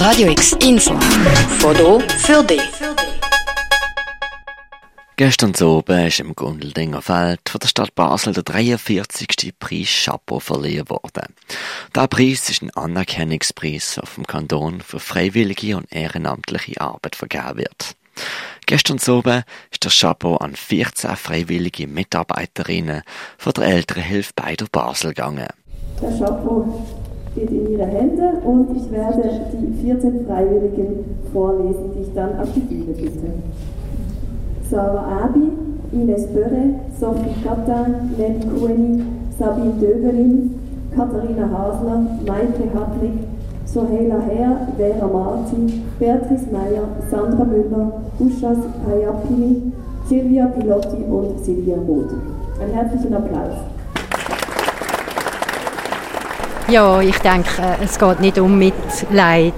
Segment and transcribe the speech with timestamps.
[0.00, 0.98] Radio X Info.
[1.58, 2.62] Foto für dich.
[5.16, 9.52] Gestern oben ist im Gundeldinger Feld von der Stadt Basel der 43.
[9.58, 11.34] Preis Chapeau verliehen worden.
[11.94, 17.94] Der Preis ist ein Anerkennungspreis auf dem Kanton für freiwillige und ehrenamtliche Arbeit vergeben wird.
[18.64, 23.02] Gestern oben ist der Chapeau an 14 freiwillige Mitarbeiterinnen
[23.36, 25.48] von der Elternhilfe beider Basel gegangen.
[26.00, 26.99] Der Chapeau
[27.32, 29.22] steht in Ihren Händen und ich werde
[29.52, 33.28] die 14 Freiwilligen vorlesen, die ich dann auf die Bühne bitte.
[34.68, 35.50] Sarah Abi,
[35.92, 39.02] Ines Börre, Sophie Kattan, Nelly Kueni,
[39.38, 40.54] Sabine Döberin,
[40.94, 43.12] Katharina Hasler, Maike Hartwig,
[43.64, 49.72] Soheila Herr, Vera Marti, Beatrice Meyer, Sandra Müller, Ushas Payapini,
[50.08, 52.10] Silvia Pilotti und Silvia Roth.
[52.60, 53.79] Einen herzlichen Applaus.
[56.70, 57.48] Ja, ich denke,
[57.82, 59.54] es geht nicht um Mitleid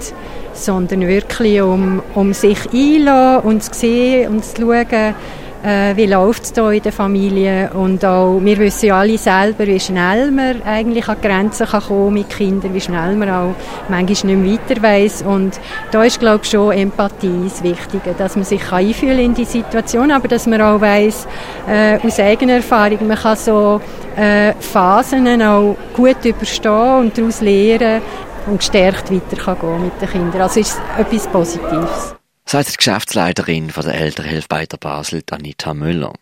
[0.53, 5.15] sondern wirklich um, um sich einlassen und zu sehen und zu schauen,
[5.63, 9.79] äh, wie läuft es in der Familie und auch, wir wissen ja alle selber, wie
[9.79, 13.55] schnell man eigentlich an Grenzen kann kommen mit Kindern, wie schnell man auch
[13.89, 15.59] manchmal nicht weiter weiss und
[15.91, 19.45] da ist glaube ich schon Empathie das Wichtige, dass man sich kann einfühlen in die
[19.45, 21.27] Situation, aber dass man auch weiss,
[21.67, 23.79] äh, aus eigener Erfahrung, man kann so
[24.15, 28.01] äh, Phasen auch gut überstehen und daraus lernen,
[28.45, 30.41] und gestärkt weitergehen mit den Kindern.
[30.41, 32.15] Also ist es etwas Positives.
[32.45, 36.13] Sagt die Geschäftsleiterin von der Elternhilfe bei der Basel, Anita Müller.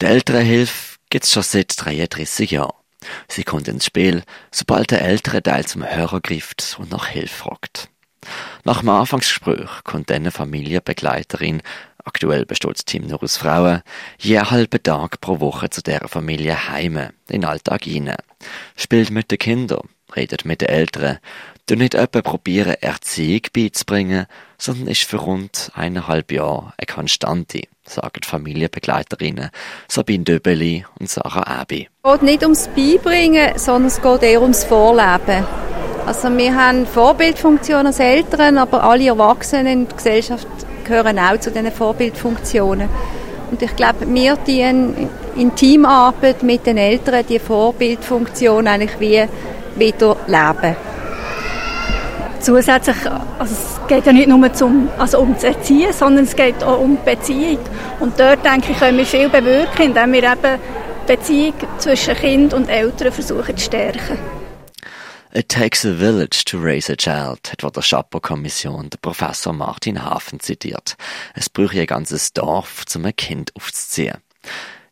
[0.00, 2.74] Die Elternhilfe gibt es schon seit 33 Jahren.
[3.28, 7.88] Sie kommt ins Spiel, sobald der ältere Teil zum Hörer greift und nach Hilfe fragt.
[8.64, 11.62] Nach dem Anfangsgespräch kommt eine Familienbegleiterin,
[12.04, 13.82] aktuell besteht das Team nur aus Frauen,
[14.18, 18.16] je halben Tag pro Woche zu der Familie heime, in den Alltag hinein,
[18.76, 21.18] spielt mit den Kindern, redet mit den Eltern,
[21.66, 24.26] du nicht etwa probieren, Erziehung beizubringen,
[24.62, 29.50] sondern ist für rund eineinhalb Jahre eine Konstante, sagen die Familienbegleiterinnen
[29.88, 31.88] Sabine Döbeli und Sarah Abi.
[32.04, 35.44] Es geht nicht ums Beibringen, sondern es geht eher ums Vorleben.
[36.06, 40.46] Also wir haben Vorbildfunktionen als Eltern, aber alle Erwachsenen in der Gesellschaft
[40.84, 42.88] gehören auch zu diesen Vorbildfunktionen.
[43.50, 49.26] Und ich glaube, wir die in Teamarbeit mit den Eltern die Vorbildfunktion eigentlich wie
[49.76, 50.76] wieder leben.
[52.42, 52.96] Zusätzlich,
[53.38, 56.80] also es geht ja nicht nur zum, also um das Erziehen, sondern es geht auch
[56.80, 57.60] um Beziehung.
[58.00, 60.60] Und dort, denke ich, können wir viel bewirken, indem wir eben
[61.06, 64.18] die Beziehung zwischen Kind und Eltern versuchen zu stärken.
[65.32, 70.04] It takes a village to raise a child, hat von der Schapper-Kommission der Professor Martin
[70.04, 70.96] Hafen zitiert.
[71.34, 74.18] Es brauche ein ganzes Dorf, um ein Kind aufzuziehen.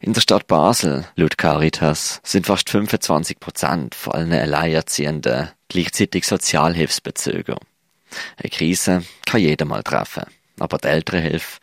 [0.03, 7.59] In der Stadt Basel, laut Caritas, sind fast 25 Prozent von allen Alleinerziehenden gleichzeitig Sozialhilfsbezüger.
[8.39, 10.23] Eine Krise kann jeder mal treffen.
[10.59, 11.61] Aber die Elternhilfe,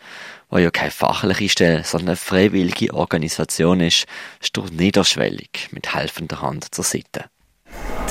[0.51, 4.05] die ja keine fachliche Stelle, sondern eine freiwillige Organisation ist,
[4.39, 7.25] steht niederschwellig mit helfender Hand zur Seite.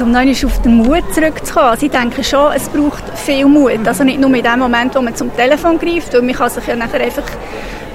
[0.00, 1.68] Um noch auf den Mut zurückzukommen.
[1.68, 3.86] Also ich denke schon, es braucht viel Mut.
[3.86, 6.66] Also nicht nur in dem Moment, wo man zum Telefon greift, weil man kann sich
[6.66, 7.30] ja nachher einfach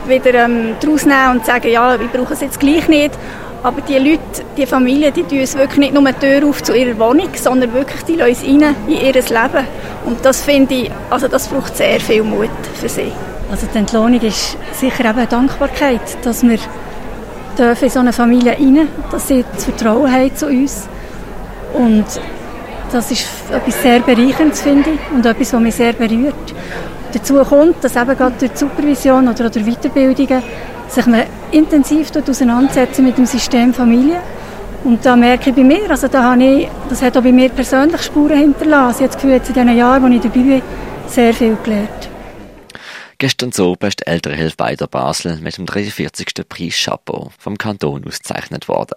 [0.08, 3.12] wieder ähm, daraus nehmen und sagen, ja, wir brauchen es jetzt gleich nicht.
[3.64, 6.74] Aber die Leute, die Familien, die tun es wirklich nicht nur die Tür auf zu
[6.74, 9.68] ihrer Wohnung, sondern wirklich, die lassen rein in ihr Leben.
[10.06, 13.12] Und das finde ich, also das braucht sehr viel Mut für sie.
[13.52, 16.58] Also die Entlohnung ist sicher eben eine Dankbarkeit, dass wir
[17.58, 20.88] dürfen in so eine Familie rein, dass sie das Vertrauen haben zu uns.
[21.74, 22.06] Und
[22.92, 26.54] das ist etwas sehr Bereicherndes, finde ich, und etwas, was mich sehr berührt.
[27.14, 30.44] Dazu kommt, dass eben gerade durch die Supervision oder durch Weiterbildungen
[30.88, 34.22] sich man intensiv auseinandersetzen mit dem System Familie.
[34.84, 37.50] Und da merke ich bei mir, also da habe ich, das hat auch bei mir
[37.50, 39.04] persönlich Spuren hinterlassen.
[39.04, 40.62] Ich habe das Gefühl, in den Jahren, als ich dabei bin,
[41.08, 42.10] sehr viel gelernt.
[43.20, 46.28] Gestern so ist die Elternhilfe bei der Basel mit dem 43.
[46.50, 48.96] Preis Chapeau vom Kanton ausgezeichnet worden.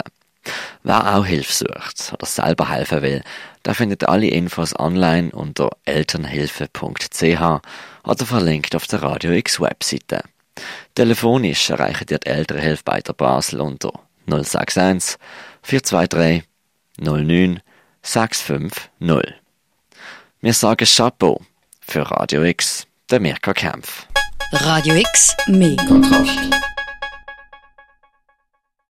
[0.82, 3.22] Wer auch Hilfe sucht oder selber helfen will,
[3.64, 7.60] der findet alle Infos online unter elternhilfe.ch
[8.04, 10.22] oder verlinkt auf der Radio X Webseite.
[10.94, 13.92] Telefonisch erreichen ihr die Elternhilfe bei der Basel unter
[14.26, 15.16] 061
[15.62, 16.44] 423
[16.98, 17.60] 09
[18.02, 18.90] 650.
[20.40, 21.40] Wir sagen Chapeau
[21.80, 24.06] für Radio X, der Mirka Kempf.
[24.52, 26.73] Radio X, mehr Kontrast.